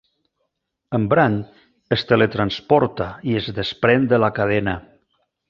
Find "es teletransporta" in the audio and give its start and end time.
1.97-3.11